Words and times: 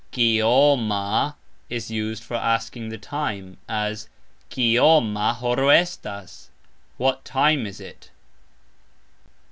"Kioma" 0.11 1.35
is 1.69 1.91
used 1.91 2.23
for 2.23 2.33
asking 2.33 2.89
the 2.89 2.97
time, 2.97 3.57
as 3.69 4.09
"Kioma 4.49 5.35
horo 5.35 5.67
estas"? 5.67 6.47
What 6.97 7.23
time 7.23 7.67
is 7.67 7.79
it? 7.79 8.09